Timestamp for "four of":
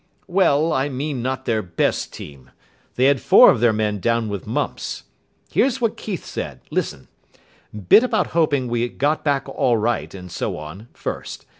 3.21-3.59